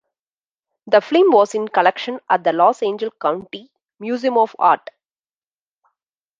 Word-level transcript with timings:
The 0.87 0.99
film 0.99 1.31
was 1.31 1.53
in 1.53 1.67
collection 1.67 2.21
at 2.27 2.43
the 2.43 2.53
Los 2.53 2.81
Angeles 2.81 3.13
County 3.21 3.69
Museum 3.99 4.35
of 4.35 4.55
Art. 4.57 4.89